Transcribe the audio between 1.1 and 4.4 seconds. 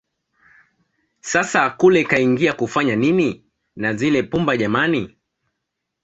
Sasa kule kaingia kufanya nini na zile